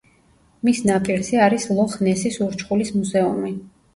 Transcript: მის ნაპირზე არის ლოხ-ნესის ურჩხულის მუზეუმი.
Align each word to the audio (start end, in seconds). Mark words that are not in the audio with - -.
მის 0.67 0.79
ნაპირზე 0.89 1.41
არის 1.47 1.67
ლოხ-ნესის 1.79 2.39
ურჩხულის 2.47 2.93
მუზეუმი. 2.99 3.53